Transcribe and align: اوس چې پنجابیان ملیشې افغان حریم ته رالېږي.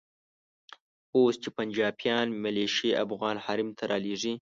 اوس 1.15 1.35
چې 1.43 1.49
پنجابیان 1.57 2.27
ملیشې 2.43 2.89
افغان 3.03 3.37
حریم 3.45 3.69
ته 3.77 3.83
رالېږي. 3.91 4.33